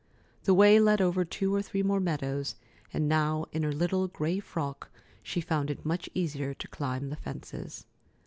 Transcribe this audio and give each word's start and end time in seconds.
The 0.45 0.55
way 0.55 0.79
led 0.79 0.99
over 0.99 1.23
two 1.23 1.53
or 1.53 1.61
three 1.61 1.83
more 1.83 1.99
meadows, 1.99 2.55
and 2.91 3.07
now 3.07 3.45
in 3.51 3.61
her 3.61 3.71
little 3.71 4.07
gray 4.07 4.39
frock 4.39 4.89
she 5.21 5.41
found 5.41 5.69
it 5.69 5.85
much 5.85 6.09
easier 6.15 6.55
to 6.55 6.67
climb 6.67 7.11
the 7.11 7.15
fences. 7.15 7.85